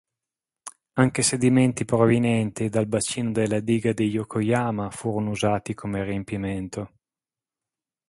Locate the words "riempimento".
6.03-6.93